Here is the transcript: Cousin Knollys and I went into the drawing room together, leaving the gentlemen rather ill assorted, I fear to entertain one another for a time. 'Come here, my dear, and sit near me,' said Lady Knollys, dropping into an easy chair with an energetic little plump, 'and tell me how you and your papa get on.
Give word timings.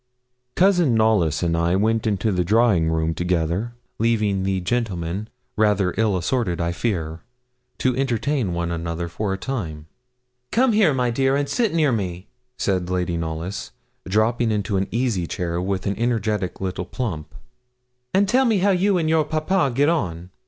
Cousin 0.55 0.95
Knollys 0.95 1.43
and 1.43 1.55
I 1.55 1.75
went 1.75 2.07
into 2.07 2.31
the 2.31 2.43
drawing 2.43 2.89
room 2.89 3.13
together, 3.13 3.75
leaving 3.99 4.41
the 4.41 4.59
gentlemen 4.59 5.27
rather 5.55 5.93
ill 5.95 6.17
assorted, 6.17 6.59
I 6.59 6.71
fear 6.71 7.21
to 7.77 7.95
entertain 7.95 8.55
one 8.55 8.71
another 8.71 9.07
for 9.07 9.31
a 9.31 9.37
time. 9.37 9.85
'Come 10.51 10.71
here, 10.73 10.91
my 10.91 11.11
dear, 11.11 11.35
and 11.35 11.47
sit 11.47 11.71
near 11.75 11.91
me,' 11.91 12.25
said 12.57 12.89
Lady 12.89 13.15
Knollys, 13.15 13.73
dropping 14.09 14.49
into 14.49 14.75
an 14.75 14.87
easy 14.89 15.27
chair 15.27 15.61
with 15.61 15.85
an 15.85 15.95
energetic 15.99 16.59
little 16.59 16.85
plump, 16.85 17.35
'and 18.11 18.27
tell 18.27 18.45
me 18.45 18.57
how 18.57 18.71
you 18.71 18.97
and 18.97 19.07
your 19.07 19.23
papa 19.23 19.71
get 19.71 19.87
on. 19.87 20.31